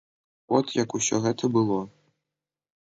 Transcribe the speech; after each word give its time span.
От 0.59 0.71
як 0.81 0.89
усё 1.01 1.21
гэта 1.27 1.53
было. 1.59 1.79